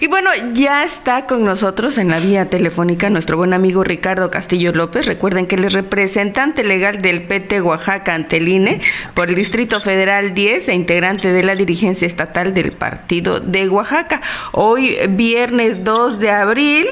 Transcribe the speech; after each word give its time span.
Y 0.00 0.06
bueno, 0.06 0.30
ya 0.52 0.84
está 0.84 1.26
con 1.26 1.44
nosotros 1.44 1.98
en 1.98 2.08
la 2.08 2.18
vía 2.18 2.48
telefónica 2.48 3.10
nuestro 3.10 3.36
buen 3.36 3.52
amigo 3.52 3.84
Ricardo 3.84 4.30
Castillo 4.30 4.72
López. 4.72 5.06
Recuerden 5.06 5.46
que 5.46 5.56
él 5.56 5.64
es 5.64 5.72
representante 5.72 6.64
legal 6.64 7.02
del 7.02 7.24
PT 7.24 7.60
Oaxaca 7.60 8.14
Anteline 8.14 8.80
por 9.14 9.28
el 9.28 9.34
Distrito 9.34 9.80
Federal 9.80 10.32
10 10.32 10.68
e 10.68 10.74
integrante 10.74 11.32
de 11.32 11.42
la 11.42 11.54
dirigencia 11.54 12.06
estatal 12.06 12.54
del 12.54 12.72
partido 12.72 13.40
de 13.40 13.68
Oaxaca. 13.68 14.22
Hoy 14.52 14.96
viernes 15.10 15.84
2 15.84 16.18
de 16.18 16.30
abril 16.30 16.86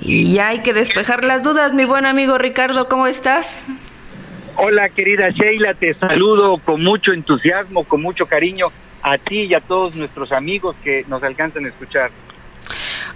y 0.00 0.32
ya 0.32 0.48
hay 0.48 0.60
que 0.60 0.74
despejar 0.74 1.24
las 1.24 1.42
dudas. 1.42 1.72
Mi 1.72 1.84
buen 1.84 2.04
amigo 2.04 2.36
Ricardo, 2.36 2.88
¿cómo 2.88 3.06
estás? 3.06 3.66
Hola 4.56 4.88
querida 4.90 5.30
Sheila, 5.30 5.74
te 5.74 5.94
saludo 5.94 6.58
con 6.58 6.82
mucho 6.82 7.12
entusiasmo, 7.12 7.84
con 7.84 8.02
mucho 8.02 8.26
cariño 8.26 8.68
a 9.02 9.18
ti 9.18 9.42
y 9.42 9.54
a 9.54 9.60
todos 9.60 9.96
nuestros 9.96 10.32
amigos 10.32 10.76
que 10.82 11.04
nos 11.08 11.22
alcanzan 11.22 11.64
a 11.64 11.68
escuchar. 11.68 12.10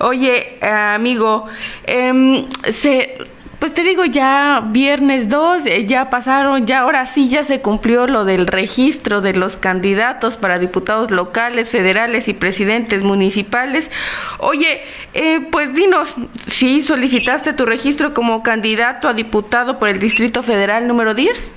Oye, 0.02 0.56
amigo, 0.62 1.46
em, 1.84 2.46
se, 2.70 3.18
pues 3.58 3.74
te 3.74 3.82
digo, 3.82 4.06
ya 4.06 4.62
viernes 4.66 5.28
2, 5.28 5.66
eh, 5.66 5.84
ya 5.84 6.08
pasaron, 6.08 6.66
ya 6.66 6.80
ahora 6.80 7.04
sí 7.04 7.28
ya 7.28 7.44
se 7.44 7.60
cumplió 7.60 8.06
lo 8.06 8.24
del 8.24 8.46
registro 8.46 9.20
de 9.20 9.34
los 9.34 9.58
candidatos 9.58 10.38
para 10.38 10.58
diputados 10.58 11.10
locales, 11.10 11.68
federales 11.68 12.28
y 12.28 12.32
presidentes 12.32 13.02
municipales. 13.02 13.90
Oye, 14.38 14.80
eh, 15.12 15.46
pues 15.52 15.74
dinos, 15.74 16.16
si 16.46 16.80
solicitaste 16.80 17.52
tu 17.52 17.66
registro 17.66 18.14
como 18.14 18.42
candidato 18.42 19.06
a 19.06 19.12
diputado 19.12 19.78
por 19.78 19.90
el 19.90 19.98
Distrito 19.98 20.42
Federal 20.42 20.88
número 20.88 21.12
10. 21.12 21.50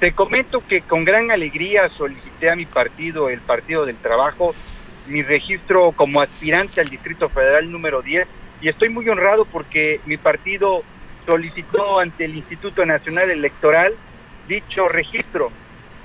Te 0.00 0.12
comento 0.12 0.62
que 0.66 0.80
con 0.80 1.04
gran 1.04 1.30
alegría 1.30 1.90
solicité 1.98 2.48
a 2.48 2.56
mi 2.56 2.64
partido, 2.64 3.28
el 3.28 3.40
Partido 3.40 3.84
del 3.84 3.96
Trabajo, 3.96 4.54
mi 5.08 5.22
registro 5.22 5.92
como 5.92 6.20
aspirante 6.20 6.80
al 6.80 6.88
Distrito 6.88 7.28
Federal 7.28 7.70
número 7.70 8.02
10 8.02 8.26
y 8.60 8.68
estoy 8.68 8.88
muy 8.88 9.08
honrado 9.08 9.44
porque 9.44 10.00
mi 10.06 10.16
partido 10.16 10.82
solicitó 11.24 12.00
ante 12.00 12.24
el 12.24 12.36
Instituto 12.36 12.84
Nacional 12.86 13.30
Electoral 13.30 13.94
dicho 14.48 14.88
registro. 14.88 15.50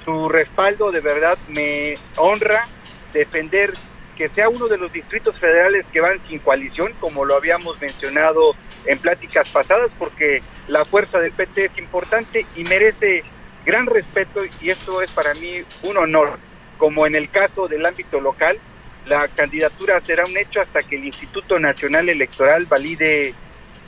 Su 0.04 0.30
respaldo 0.30 0.92
de 0.92 1.00
verdad 1.00 1.38
me 1.48 1.96
honra 2.18 2.68
defender 3.14 3.74
que 4.18 4.30
sea 4.30 4.50
uno 4.50 4.68
de 4.68 4.78
los 4.78 4.92
distritos 4.92 5.38
federales 5.40 5.86
que 5.92 6.02
van 6.02 6.20
sin 6.28 6.40
coalición, 6.40 6.92
como 7.00 7.26
lo 7.26 7.36
habíamos 7.36 7.80
mencionado 7.80 8.56
en 8.86 9.00
pláticas 9.00 9.50
pasadas, 9.50 9.92
porque 9.98 10.42
la 10.68 10.86
fuerza 10.86 11.20
del 11.20 11.32
PT 11.32 11.66
es 11.66 11.78
importante 11.78 12.46
y 12.56 12.64
merece 12.64 13.24
gran 13.66 13.86
respeto 13.86 14.42
y 14.60 14.70
esto 14.70 15.02
es 15.02 15.12
para 15.12 15.34
mí 15.36 15.64
un 15.84 15.98
honor, 15.98 16.38
como 16.78 17.06
en 17.06 17.16
el 17.16 17.30
caso 17.30 17.68
del 17.68 17.86
ámbito 17.86 18.20
local, 18.20 18.60
la 19.06 19.28
candidatura 19.28 20.00
será 20.02 20.26
un 20.26 20.38
hecho 20.38 20.62
hasta 20.62 20.84
que 20.84 20.96
el 20.96 21.06
Instituto 21.06 21.60
Nacional 21.60 22.10
Electoral 22.10 22.66
valide 22.66 23.34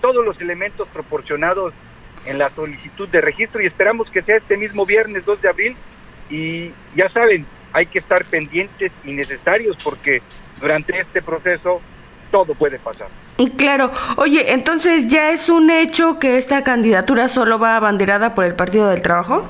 todos 0.01 0.25
los 0.25 0.39
elementos 0.41 0.87
proporcionados 0.89 1.73
en 2.25 2.37
la 2.37 2.49
solicitud 2.49 3.07
de 3.09 3.21
registro 3.21 3.61
y 3.61 3.67
esperamos 3.67 4.09
que 4.09 4.21
sea 4.21 4.37
este 4.37 4.57
mismo 4.57 4.85
viernes 4.85 5.25
2 5.25 5.41
de 5.41 5.49
abril 5.49 5.75
y 6.29 6.71
ya 6.95 7.09
saben, 7.09 7.45
hay 7.73 7.85
que 7.87 7.99
estar 7.99 8.25
pendientes 8.25 8.91
y 9.03 9.11
necesarios 9.11 9.77
porque 9.83 10.21
durante 10.59 10.99
este 10.99 11.21
proceso 11.21 11.81
todo 12.31 12.55
puede 12.55 12.79
pasar. 12.79 13.07
Claro, 13.57 13.91
oye, 14.17 14.53
entonces 14.53 15.07
ya 15.07 15.31
es 15.31 15.49
un 15.49 15.69
hecho 15.69 16.19
que 16.19 16.37
esta 16.37 16.63
candidatura 16.63 17.27
solo 17.27 17.59
va 17.59 17.77
abanderada 17.77 18.33
por 18.35 18.45
el 18.45 18.55
Partido 18.55 18.89
del 18.89 19.01
Trabajo? 19.01 19.47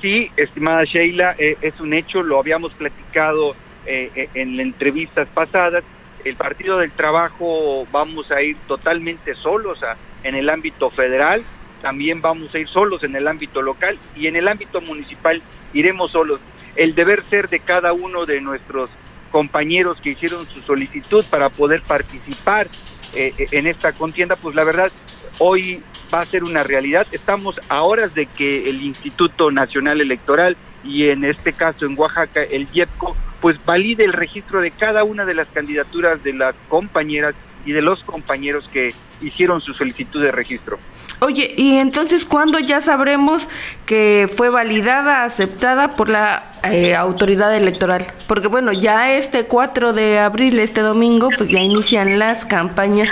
Sí, 0.00 0.30
estimada 0.36 0.84
Sheila, 0.84 1.34
eh, 1.38 1.56
es 1.60 1.78
un 1.80 1.92
hecho, 1.92 2.22
lo 2.22 2.38
habíamos 2.38 2.72
platicado 2.74 3.54
eh, 3.88 4.10
eh, 4.14 4.28
en 4.34 4.60
entrevistas 4.60 5.26
pasadas, 5.32 5.82
el 6.24 6.36
Partido 6.36 6.78
del 6.78 6.92
Trabajo 6.92 7.86
vamos 7.90 8.30
a 8.30 8.42
ir 8.42 8.56
totalmente 8.66 9.34
solos 9.34 9.78
en 10.24 10.34
el 10.34 10.50
ámbito 10.50 10.90
federal, 10.90 11.42
también 11.80 12.20
vamos 12.20 12.54
a 12.54 12.58
ir 12.58 12.68
solos 12.68 13.02
en 13.04 13.16
el 13.16 13.26
ámbito 13.26 13.62
local 13.62 13.98
y 14.14 14.26
en 14.26 14.36
el 14.36 14.46
ámbito 14.46 14.82
municipal 14.82 15.40
iremos 15.72 16.10
solos. 16.10 16.38
El 16.76 16.94
deber 16.94 17.24
ser 17.30 17.48
de 17.48 17.60
cada 17.60 17.94
uno 17.94 18.26
de 18.26 18.42
nuestros 18.42 18.90
compañeros 19.30 19.98
que 20.02 20.10
hicieron 20.10 20.46
su 20.48 20.60
solicitud 20.62 21.24
para 21.30 21.48
poder 21.48 21.80
participar 21.82 22.68
eh, 23.14 23.32
en 23.52 23.66
esta 23.66 23.92
contienda, 23.92 24.36
pues 24.36 24.54
la 24.54 24.64
verdad, 24.64 24.92
hoy 25.38 25.82
va 26.12 26.20
a 26.20 26.26
ser 26.26 26.44
una 26.44 26.62
realidad. 26.62 27.06
Estamos 27.10 27.56
a 27.68 27.82
horas 27.82 28.14
de 28.14 28.26
que 28.26 28.68
el 28.68 28.82
Instituto 28.82 29.50
Nacional 29.50 30.00
Electoral 30.00 30.56
y 30.84 31.08
en 31.08 31.24
este 31.24 31.52
caso 31.52 31.86
en 31.86 31.98
Oaxaca 31.98 32.42
el 32.42 32.68
IEPCO 32.72 33.16
pues 33.40 33.56
valide 33.64 34.04
el 34.04 34.12
registro 34.12 34.60
de 34.60 34.70
cada 34.70 35.04
una 35.04 35.24
de 35.24 35.34
las 35.34 35.48
candidaturas 35.48 36.22
de 36.22 36.32
las 36.32 36.54
compañeras 36.68 37.34
y 37.64 37.72
de 37.72 37.82
los 37.82 38.02
compañeros 38.04 38.68
que 38.72 38.94
hicieron 39.20 39.60
su 39.60 39.74
solicitud 39.74 40.22
de 40.22 40.30
registro. 40.30 40.78
Oye, 41.20 41.52
¿y 41.56 41.76
entonces 41.76 42.24
cuándo 42.24 42.58
ya 42.60 42.80
sabremos 42.80 43.48
que 43.84 44.28
fue 44.34 44.48
validada, 44.48 45.24
aceptada 45.24 45.96
por 45.96 46.08
la 46.08 46.52
eh, 46.64 46.94
autoridad 46.94 47.54
electoral? 47.54 48.06
Porque 48.26 48.48
bueno, 48.48 48.72
ya 48.72 49.12
este 49.14 49.44
4 49.44 49.92
de 49.92 50.18
abril, 50.18 50.58
este 50.60 50.80
domingo, 50.80 51.28
pues 51.36 51.50
ya 51.50 51.60
inician 51.60 52.18
las 52.18 52.46
campañas 52.46 53.10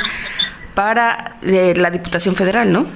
para 0.75 1.36
eh, 1.42 1.75
la 1.76 1.91
Diputación 1.91 2.36
Federal, 2.36 2.72
¿no? 2.72 2.86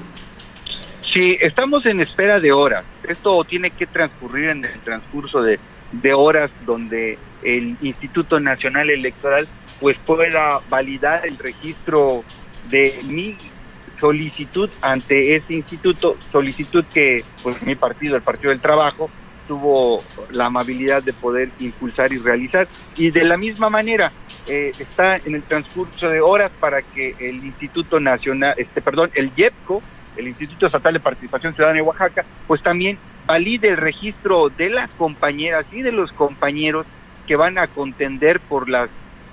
Sí, 1.13 1.37
estamos 1.41 1.85
en 1.87 2.01
espera 2.01 2.39
de 2.39 2.53
horas. 2.53 2.85
Esto 3.09 3.43
tiene 3.45 3.71
que 3.73 3.87
transcurrir 3.87 4.51
en 4.51 4.65
el 4.65 4.79
transcurso 4.81 5.43
de 5.43 5.59
de 5.93 6.15
horas 6.15 6.51
donde 6.67 7.19
el 7.43 7.77
Instituto 7.81 8.39
Nacional 8.41 8.91
Electoral 8.91 9.49
pues 9.81 9.97
pueda 9.99 10.61
validar 10.69 11.27
el 11.27 11.39
registro 11.39 12.23
de 12.69 12.99
mi 13.05 13.37
solicitud 13.99 14.71
ante 14.81 15.37
ese 15.37 15.55
instituto, 15.55 16.17
solicitud 16.33 16.85
que 16.93 17.25
pues 17.43 17.63
mi 17.63 17.75
partido, 17.75 18.17
el 18.17 18.23
Partido 18.23 18.51
del 18.51 18.61
Trabajo, 18.61 19.11
tuvo 19.47 20.03
la 20.31 20.47
amabilidad 20.47 21.03
de 21.03 21.13
poder 21.13 21.51
impulsar 21.59 22.13
y 22.13 22.19
realizar. 22.19 22.69
Y 22.97 23.11
de 23.11 23.25
la 23.25 23.37
misma 23.37 23.69
manera, 23.69 24.13
eh, 24.47 24.73
está 24.79 25.17
en 25.17 25.35
el 25.35 25.43
transcurso 25.43 26.09
de 26.09 26.21
horas 26.21 26.53
para 26.61 26.83
que 26.83 27.17
el 27.19 27.45
Instituto 27.45 27.99
Nacional, 27.99 28.55
este, 28.57 28.81
perdón, 28.81 29.11
el 29.15 29.33
IEPCO, 29.37 29.83
el 30.17 30.29
Instituto 30.29 30.67
Estatal 30.67 30.95
de 30.95 31.01
Participación 31.01 31.55
Ciudadana 31.55 31.77
de 31.77 31.83
Oaxaca, 31.83 32.25
pues 32.47 32.63
también 32.63 32.99
valide 33.31 33.69
el 33.69 33.77
registro 33.77 34.49
de 34.49 34.71
las 34.71 34.91
compañeras 34.99 35.65
y 35.71 35.83
de 35.83 35.93
los 35.93 36.11
compañeros 36.11 36.85
que 37.29 37.37
van 37.37 37.59
a 37.59 37.69
contender 37.69 38.41
por 38.41 38.69
las 38.69 38.91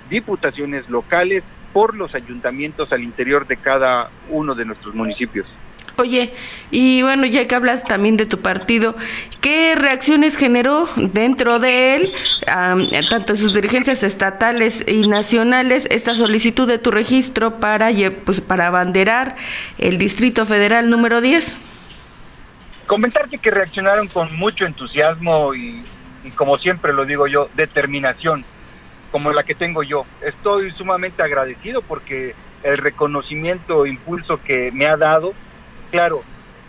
diputaciones 0.08 0.88
locales, 0.88 1.42
por 1.72 1.96
los 1.96 2.14
ayuntamientos 2.14 2.92
al 2.92 3.02
interior 3.02 3.48
de 3.48 3.56
cada 3.56 4.08
uno 4.30 4.54
de 4.54 4.66
nuestros 4.66 4.94
municipios. 4.94 5.48
Oye, 5.96 6.32
y 6.70 7.02
bueno, 7.02 7.26
ya 7.26 7.48
que 7.48 7.56
hablas 7.56 7.82
también 7.82 8.16
de 8.16 8.24
tu 8.24 8.38
partido, 8.38 8.94
¿qué 9.40 9.74
reacciones 9.74 10.36
generó 10.36 10.88
dentro 10.94 11.58
de 11.58 11.96
él, 11.96 12.12
tanto 13.10 13.32
en 13.32 13.36
sus 13.36 13.52
dirigencias 13.52 14.04
estatales 14.04 14.84
y 14.86 15.08
nacionales, 15.08 15.88
esta 15.90 16.14
solicitud 16.14 16.68
de 16.68 16.78
tu 16.78 16.92
registro 16.92 17.58
para, 17.58 17.88
pues, 18.24 18.40
para 18.40 18.68
abanderar 18.68 19.34
el 19.76 19.98
Distrito 19.98 20.46
Federal 20.46 20.88
número 20.88 21.20
10? 21.20 21.67
Comentarte 22.88 23.36
que 23.36 23.50
reaccionaron 23.50 24.08
con 24.08 24.34
mucho 24.34 24.64
entusiasmo 24.64 25.54
y, 25.54 25.82
como 26.34 26.56
siempre 26.56 26.94
lo 26.94 27.04
digo 27.04 27.26
yo, 27.26 27.50
determinación, 27.54 28.46
como 29.12 29.30
la 29.30 29.42
que 29.42 29.54
tengo 29.54 29.82
yo. 29.82 30.06
Estoy 30.22 30.70
sumamente 30.70 31.22
agradecido 31.22 31.82
porque 31.82 32.34
el 32.62 32.78
reconocimiento, 32.78 33.84
impulso 33.84 34.42
que 34.42 34.72
me 34.72 34.86
ha 34.86 34.96
dado, 34.96 35.34
claro, 35.90 36.22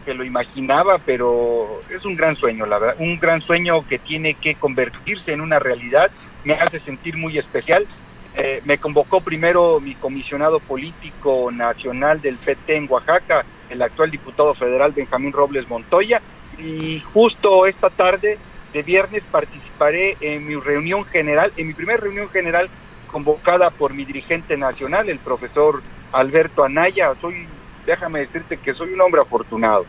que 0.04 0.14
lo 0.14 0.26
imaginaba, 0.26 0.98
pero 0.98 1.80
es 1.90 2.04
un 2.04 2.18
gran 2.18 2.36
sueño, 2.36 2.66
la 2.66 2.80
verdad, 2.80 2.96
un 3.00 3.18
gran 3.18 3.42
sueño 3.42 3.88
que 3.88 3.98
tiene 3.98 4.34
que 4.34 4.56
convertirse 4.56 5.32
en 5.32 5.40
una 5.40 5.58
realidad, 5.58 6.12
me 6.44 6.56
hace 6.56 6.82
sentir 6.82 7.16
muy 7.16 7.38
especial. 7.38 7.88
Eh, 8.36 8.62
me 8.66 8.78
convocó 8.78 9.22
primero 9.22 9.80
mi 9.80 9.96
comisionado 9.96 10.60
político 10.60 11.50
nacional 11.50 12.20
del 12.20 12.36
PT 12.36 12.76
en 12.76 12.88
Oaxaca, 12.90 13.46
el 13.70 13.82
actual 13.82 14.12
diputado 14.12 14.54
federal 14.56 14.92
Benjamín 14.92 15.32
Robles 15.32 15.68
Montoya, 15.70 16.22
y 16.58 17.00
justo 17.14 17.66
esta 17.66 17.90
tarde 17.90 18.38
de 18.74 18.82
viernes 18.84 19.24
participaré 19.32 20.18
en 20.22 20.48
mi 20.48 20.56
reunión 20.56 21.06
general, 21.06 21.52
en 21.58 21.68
mi 21.68 21.74
primera 21.74 22.00
reunión 22.00 22.30
general 22.30 22.70
convocada 23.08 23.70
por 23.70 23.94
mi 23.94 24.06
dirigente 24.06 24.58
nacional, 24.58 25.10
el 25.10 25.20
profesor 25.20 25.82
Alberto 26.12 26.64
Anaya. 26.64 27.14
Soy 27.22 27.48
déjame 27.86 28.20
decirte 28.20 28.58
que 28.58 28.74
soy 28.74 28.94
un 28.94 29.02
hombre 29.02 29.22
afortunado. 29.22 29.86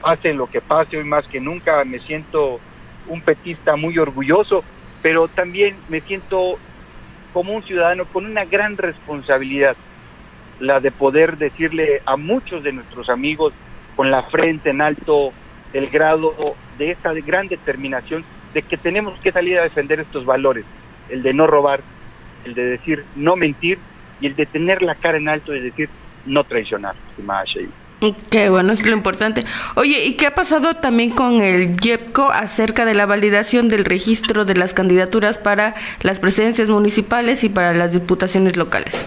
Pase 0.00 0.32
lo 0.32 0.48
que 0.48 0.60
pase, 0.60 0.96
hoy 0.96 1.04
más 1.04 1.26
que 1.26 1.40
nunca 1.40 1.84
me 1.84 1.98
siento 2.00 2.60
un 3.08 3.20
petista 3.20 3.76
muy 3.76 3.98
orgulloso 3.98 4.64
pero 5.02 5.26
también 5.28 5.76
me 5.88 6.00
siento 6.00 6.58
como 7.32 7.52
un 7.52 7.62
ciudadano 7.64 8.04
con 8.06 8.24
una 8.24 8.44
gran 8.44 8.76
responsabilidad, 8.76 9.76
la 10.62 10.78
de 10.78 10.92
poder 10.92 11.38
decirle 11.38 12.02
a 12.06 12.16
muchos 12.16 12.62
de 12.62 12.72
nuestros 12.72 13.10
amigos 13.10 13.52
con 13.96 14.12
la 14.12 14.22
frente 14.22 14.70
en 14.70 14.80
alto 14.80 15.32
el 15.72 15.88
grado 15.88 16.54
de 16.78 16.92
esta 16.92 17.12
gran 17.14 17.48
determinación 17.48 18.24
de 18.54 18.62
que 18.62 18.76
tenemos 18.76 19.18
que 19.18 19.32
salir 19.32 19.58
a 19.58 19.64
defender 19.64 19.98
estos 19.98 20.24
valores, 20.24 20.64
el 21.08 21.22
de 21.22 21.34
no 21.34 21.48
robar, 21.48 21.80
el 22.44 22.54
de 22.54 22.64
decir 22.64 23.04
no 23.16 23.34
mentir 23.34 23.78
y 24.20 24.28
el 24.28 24.36
de 24.36 24.46
tener 24.46 24.82
la 24.82 24.94
cara 24.94 25.18
en 25.18 25.28
alto 25.28 25.52
y 25.52 25.60
decir 25.60 25.88
no 26.26 26.44
traicionar, 26.44 26.94
estimada 27.10 27.44
Sheila. 27.44 27.72
Qué 28.30 28.48
bueno, 28.48 28.72
es 28.72 28.84
lo 28.84 28.92
importante. 28.92 29.44
Oye, 29.74 30.04
¿y 30.04 30.14
qué 30.14 30.26
ha 30.26 30.34
pasado 30.34 30.74
también 30.74 31.10
con 31.10 31.40
el 31.40 31.76
YEPCO 31.76 32.30
acerca 32.30 32.84
de 32.84 32.94
la 32.94 33.06
validación 33.06 33.68
del 33.68 33.84
registro 33.84 34.44
de 34.44 34.54
las 34.54 34.74
candidaturas 34.74 35.38
para 35.38 35.74
las 36.02 36.20
presidencias 36.20 36.68
municipales 36.68 37.42
y 37.42 37.48
para 37.48 37.74
las 37.74 37.92
diputaciones 37.92 38.56
locales? 38.56 39.06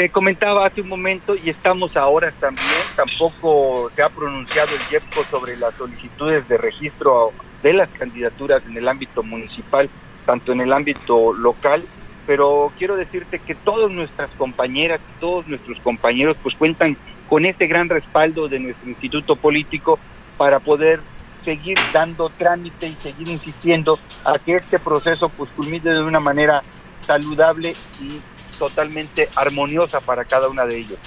Te 0.00 0.08
comentaba 0.08 0.64
hace 0.64 0.80
un 0.80 0.88
momento 0.88 1.36
y 1.36 1.50
estamos 1.50 1.94
ahora 1.94 2.32
también, 2.40 2.64
tampoco 2.96 3.90
se 3.94 4.02
ha 4.02 4.08
pronunciado 4.08 4.70
el 4.74 4.80
YEPCO 4.90 5.24
sobre 5.24 5.58
las 5.58 5.74
solicitudes 5.74 6.48
de 6.48 6.56
registro 6.56 7.32
de 7.62 7.74
las 7.74 7.90
candidaturas 7.90 8.62
en 8.66 8.78
el 8.78 8.88
ámbito 8.88 9.22
municipal, 9.22 9.90
tanto 10.24 10.52
en 10.52 10.62
el 10.62 10.72
ámbito 10.72 11.34
local, 11.34 11.84
pero 12.26 12.72
quiero 12.78 12.96
decirte 12.96 13.40
que 13.40 13.54
todas 13.54 13.90
nuestras 13.90 14.30
compañeras, 14.38 15.02
todos 15.20 15.46
nuestros 15.46 15.78
compañeros 15.80 16.34
pues 16.42 16.54
cuentan 16.54 16.96
con 17.28 17.44
este 17.44 17.66
gran 17.66 17.90
respaldo 17.90 18.48
de 18.48 18.58
nuestro 18.58 18.88
instituto 18.88 19.36
político 19.36 19.98
para 20.38 20.60
poder 20.60 21.00
seguir 21.44 21.76
dando 21.92 22.30
trámite 22.30 22.86
y 22.86 22.94
seguir 23.02 23.28
insistiendo 23.28 23.98
a 24.24 24.38
que 24.38 24.56
este 24.56 24.78
proceso 24.78 25.28
pues 25.28 25.50
culmine 25.50 25.90
de 25.90 26.02
una 26.02 26.20
manera 26.20 26.62
saludable 27.06 27.74
y 28.00 28.18
totalmente 28.60 29.30
armoniosa 29.34 30.00
para 30.00 30.26
cada 30.26 30.48
una 30.48 30.66
de 30.66 30.78
ellos. 30.78 30.98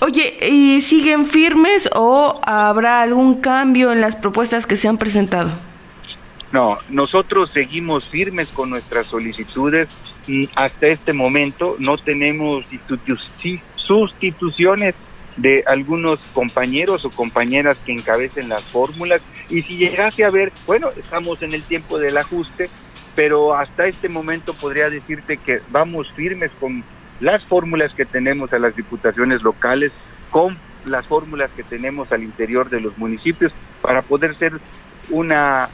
Oye, 0.00 0.36
¿y 0.46 0.82
siguen 0.82 1.24
firmes 1.24 1.88
o 1.94 2.38
habrá 2.44 3.00
algún 3.00 3.40
cambio 3.40 3.92
en 3.92 4.02
las 4.02 4.14
propuestas 4.14 4.66
que 4.66 4.76
se 4.76 4.88
han 4.88 4.98
presentado? 4.98 5.50
No, 6.52 6.76
nosotros 6.90 7.50
seguimos 7.54 8.04
firmes 8.08 8.48
con 8.48 8.70
nuestras 8.70 9.06
solicitudes 9.06 9.88
y 10.26 10.50
hasta 10.54 10.88
este 10.88 11.12
momento 11.12 11.76
no 11.78 11.96
tenemos 11.96 12.64
sustituciones 13.86 14.94
de 15.36 15.64
algunos 15.66 16.18
compañeros 16.34 17.04
o 17.04 17.10
compañeras 17.10 17.78
que 17.86 17.92
encabecen 17.92 18.48
las 18.50 18.62
fórmulas 18.64 19.22
y 19.48 19.62
si 19.62 19.78
llegase 19.78 20.24
a 20.24 20.30
ver, 20.30 20.52
bueno, 20.66 20.90
estamos 20.96 21.40
en 21.42 21.54
el 21.54 21.62
tiempo 21.62 21.98
del 21.98 22.16
ajuste, 22.16 22.68
pero 23.14 23.54
hasta 23.54 23.86
este 23.86 24.08
momento 24.08 24.54
podría 24.54 24.90
decirte 24.90 25.36
que 25.36 25.60
vamos 25.70 26.10
firmes 26.12 26.50
con 26.60 26.84
las 27.20 27.44
fórmulas 27.44 27.92
que 27.94 28.06
tenemos 28.06 28.52
a 28.52 28.58
las 28.58 28.74
diputaciones 28.74 29.42
locales, 29.42 29.92
con 30.30 30.58
las 30.86 31.06
fórmulas 31.06 31.50
que 31.50 31.62
tenemos 31.62 32.10
al 32.12 32.22
interior 32.22 32.70
de 32.70 32.80
los 32.80 32.96
municipios 32.96 33.52
para 33.82 34.02
poder 34.02 34.34
ser 34.36 34.52
una 35.10 35.68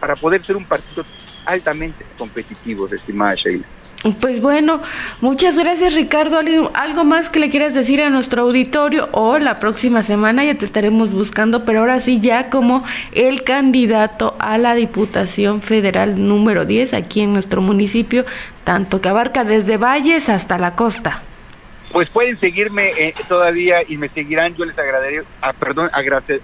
para 0.00 0.14
poder 0.14 0.44
ser 0.44 0.56
un 0.56 0.64
partido 0.64 1.04
altamente 1.46 2.04
competitivo, 2.18 2.86
estimada 2.88 3.34
Sheila. 3.34 3.64
Pues 4.12 4.40
bueno, 4.40 4.82
muchas 5.20 5.58
gracias 5.58 5.94
Ricardo. 5.94 6.38
¿Algo 6.74 7.04
más 7.04 7.28
que 7.28 7.40
le 7.40 7.50
quieras 7.50 7.74
decir 7.74 8.00
a 8.02 8.10
nuestro 8.10 8.42
auditorio? 8.42 9.08
O 9.12 9.38
la 9.38 9.58
próxima 9.58 10.02
semana 10.02 10.44
ya 10.44 10.54
te 10.54 10.64
estaremos 10.64 11.12
buscando, 11.12 11.64
pero 11.64 11.80
ahora 11.80 11.98
sí 11.98 12.20
ya 12.20 12.48
como 12.48 12.84
el 13.12 13.42
candidato 13.42 14.36
a 14.38 14.58
la 14.58 14.74
Diputación 14.74 15.60
Federal 15.60 16.28
número 16.28 16.64
10 16.64 16.94
aquí 16.94 17.22
en 17.22 17.32
nuestro 17.32 17.60
municipio, 17.60 18.24
tanto 18.64 19.00
que 19.00 19.08
abarca 19.08 19.44
desde 19.44 19.76
Valles 19.76 20.28
hasta 20.28 20.58
la 20.58 20.76
costa. 20.76 21.22
Pues 21.92 22.10
pueden 22.10 22.38
seguirme 22.38 22.90
eh, 22.90 23.14
todavía 23.28 23.78
y 23.88 23.96
me 23.96 24.08
seguirán. 24.08 24.54
Yo 24.54 24.64
les 24.66 24.78
agradeceré, 24.78 25.24
ah, 25.40 25.52
perdón, 25.52 25.90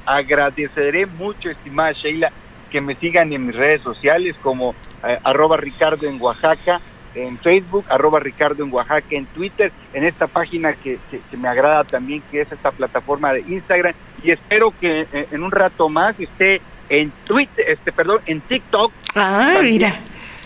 agradeceré 0.06 1.06
mucho, 1.06 1.50
estimada 1.50 1.92
Sheila, 1.92 2.32
que 2.70 2.80
me 2.80 2.94
sigan 2.96 3.32
en 3.32 3.46
mis 3.46 3.54
redes 3.54 3.82
sociales 3.82 4.34
como 4.42 4.74
eh, 5.06 5.18
arroba 5.22 5.58
Ricardo 5.58 6.08
en 6.08 6.20
Oaxaca 6.20 6.80
en 7.14 7.38
Facebook, 7.38 7.84
arroba 7.88 8.20
Ricardo 8.20 8.64
en 8.64 8.72
Oaxaca, 8.72 9.06
en 9.10 9.26
Twitter, 9.26 9.72
en 9.92 10.04
esta 10.04 10.26
página 10.26 10.72
que, 10.74 10.98
me 11.36 11.48
agrada 11.48 11.84
también, 11.84 12.22
que 12.30 12.40
es 12.40 12.50
esta 12.50 12.70
plataforma 12.70 13.32
de 13.32 13.40
Instagram, 13.40 13.94
y 14.22 14.30
espero 14.30 14.72
que 14.80 15.06
eh, 15.12 15.28
en 15.30 15.42
un 15.42 15.50
rato 15.50 15.88
más 15.88 16.18
esté 16.18 16.60
en 16.88 17.10
Twitter, 17.24 17.64
este, 17.68 17.92
perdón, 17.92 18.20
en 18.26 18.40
TikTok. 18.40 18.92
Ah, 19.14 19.58
mira. 19.62 20.00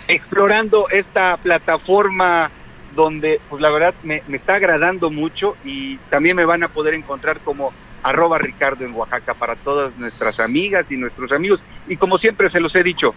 Explorando 0.08 0.88
esta 0.90 1.36
plataforma 1.38 2.50
donde, 2.94 3.40
pues 3.50 3.60
la 3.60 3.70
verdad, 3.70 3.94
me, 4.02 4.22
me 4.28 4.36
está 4.36 4.54
agradando 4.54 5.10
mucho 5.10 5.56
y 5.64 5.96
también 6.10 6.36
me 6.36 6.44
van 6.44 6.62
a 6.62 6.68
poder 6.68 6.94
encontrar 6.94 7.40
como 7.40 7.72
arroba 8.02 8.38
Ricardo 8.38 8.84
en 8.84 8.94
Oaxaca 8.94 9.34
para 9.34 9.56
todas 9.56 9.96
nuestras 9.98 10.38
amigas 10.38 10.86
y 10.90 10.96
nuestros 10.96 11.32
amigos. 11.32 11.60
Y 11.88 11.96
como 11.96 12.18
siempre 12.18 12.48
se 12.50 12.60
los 12.60 12.74
he 12.76 12.82
dicho, 12.82 13.14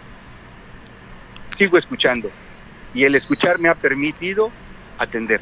sigo 1.57 1.77
escuchando 1.77 2.29
y 2.93 3.03
el 3.03 3.15
escuchar 3.15 3.59
me 3.59 3.69
ha 3.69 3.75
permitido 3.75 4.51
atender. 4.97 5.41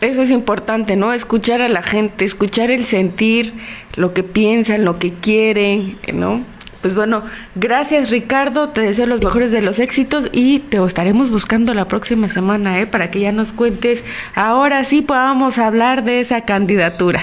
Eso 0.00 0.22
es 0.22 0.30
importante, 0.30 0.96
¿no? 0.96 1.12
Escuchar 1.12 1.60
a 1.60 1.68
la 1.68 1.82
gente, 1.82 2.24
escuchar 2.24 2.70
el 2.70 2.84
sentir, 2.84 3.54
lo 3.96 4.14
que 4.14 4.22
piensan, 4.22 4.84
lo 4.84 4.98
que 4.98 5.12
quieren, 5.14 5.98
¿no? 6.12 6.40
Pues 6.80 6.94
bueno, 6.94 7.24
gracias 7.56 8.10
Ricardo, 8.12 8.68
te 8.68 8.80
deseo 8.80 9.06
los 9.06 9.22
mejores 9.22 9.50
de 9.50 9.60
los 9.60 9.80
éxitos 9.80 10.28
y 10.32 10.60
te 10.60 10.82
estaremos 10.84 11.30
buscando 11.30 11.74
la 11.74 11.88
próxima 11.88 12.28
semana, 12.28 12.80
¿eh? 12.80 12.86
Para 12.86 13.10
que 13.10 13.18
ya 13.18 13.32
nos 13.32 13.50
cuentes, 13.50 14.04
ahora 14.36 14.84
sí 14.84 15.02
podamos 15.02 15.58
hablar 15.58 16.04
de 16.04 16.20
esa 16.20 16.42
candidatura. 16.44 17.20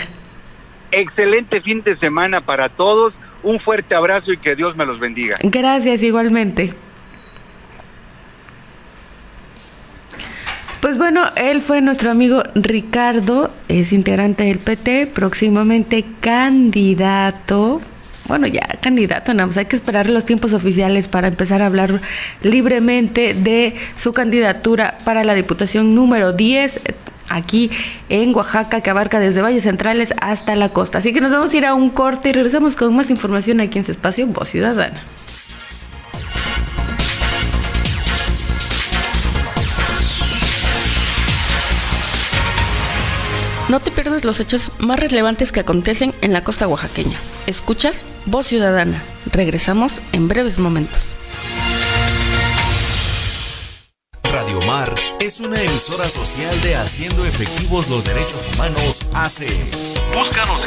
Excelente 0.92 1.62
fin 1.62 1.82
de 1.84 1.96
semana 1.98 2.42
para 2.42 2.68
todos, 2.68 3.14
un 3.44 3.62
fuerte 3.62 3.96
abrazo 3.96 4.34
y 4.34 4.38
que 4.38 4.56
Dios 4.56 4.76
me 4.76 4.86
los 4.86 5.00
bendiga. 5.00 5.38
Gracias 5.42 6.04
igualmente. 6.04 6.74
Pues 10.82 10.98
bueno, 10.98 11.26
él 11.36 11.62
fue 11.62 11.82
nuestro 11.82 12.12
amigo 12.12 12.44
Ricardo, 12.54 13.52
es 13.68 13.92
integrante 13.92 14.44
del 14.44 14.60
PT, 14.60 15.08
próximamente 15.08 16.06
candidato. 16.22 17.82
Bueno, 18.28 18.48
ya 18.48 18.68
candidato, 18.82 19.34
nada 19.34 19.48
más 19.48 19.58
hay 19.58 19.66
que 19.66 19.76
esperar 19.76 20.10
los 20.10 20.26
tiempos 20.26 20.54
oficiales 20.54 21.08
para 21.08 21.28
empezar 21.28 21.62
a 21.62 21.68
hablar 21.68 22.02
libremente 22.42 23.34
de 23.34 23.76
su 23.98 24.14
candidatura 24.14 24.98
para 25.06 25.24
la 25.24 25.36
Diputación 25.36 25.94
número 25.94 26.34
10 26.34 26.82
aquí 27.30 27.70
en 28.10 28.36
Oaxaca, 28.36 28.82
que 28.82 28.90
abarca 28.90 29.20
desde 29.20 29.42
Valles 29.42 29.64
Centrales 29.64 30.14
hasta 30.22 30.56
la 30.56 30.70
costa. 30.70 31.00
Así 31.00 31.14
que 31.14 31.22
nos 31.22 31.32
vamos 31.32 31.54
a 31.54 31.58
ir 31.58 31.66
a 31.66 31.74
un 31.74 31.90
corte 31.90 32.30
y 32.30 32.32
regresamos 32.32 32.76
con 32.76 32.96
más 32.96 33.10
información 33.10 33.60
aquí 33.60 33.78
en 33.78 33.86
su 33.86 33.92
espacio 33.92 34.28
Voz 34.28 34.50
Ciudadana. 34.50 35.04
Los 44.24 44.40
hechos 44.40 44.72
más 44.80 45.00
relevantes 45.00 45.52
que 45.52 45.60
acontecen 45.60 46.14
en 46.22 46.34
la 46.34 46.44
costa 46.44 46.68
oaxaqueña. 46.68 47.18
Escuchas 47.48 48.04
Voz 48.26 48.48
Ciudadana. 48.48 49.04
Regresamos 49.32 50.02
en 50.14 50.28
breves 50.28 50.58
momentos. 50.58 51.16
Radio 54.24 54.60
Mar 54.62 54.94
es 55.20 55.40
una 55.40 55.62
emisora 55.62 56.06
social 56.06 56.62
de 56.62 56.76
Haciendo 56.76 57.26
Efectivos 57.26 57.90
los 57.90 58.06
Derechos 58.06 58.48
Humanos 58.54 59.02
AC. 59.14 59.46
Búscanos 60.14 60.66